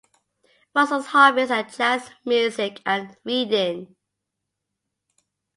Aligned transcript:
Rusol's 0.75 1.05
hobbies 1.05 1.51
are 1.51 1.61
jazz 1.61 2.09
music 2.25 2.81
and 2.87 3.15
reading. 3.23 3.95